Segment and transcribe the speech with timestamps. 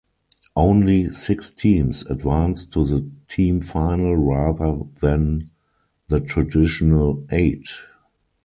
[0.55, 5.51] Only six teams advanced to the team final rather than
[6.07, 7.69] the traditional eight.